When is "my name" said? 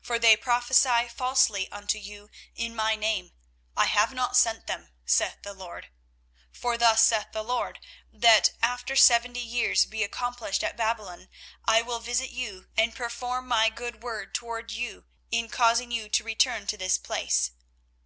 2.76-3.32